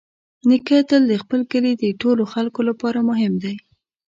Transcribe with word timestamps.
نیکه 0.49 0.77
تل 0.89 1.03
د 1.07 1.13
خپل 1.23 1.41
کلي 1.51 1.73
د 1.77 1.85
ټولو 2.01 2.23
خلکو 2.33 2.59
لپاره 2.69 2.99
مهم 3.09 3.33
دی. 3.43 3.55